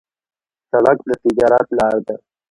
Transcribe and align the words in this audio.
سړک 0.69 0.97
د 1.07 1.09
تجارت 1.23 1.67
لار 1.79 1.97
ده. 2.07 2.15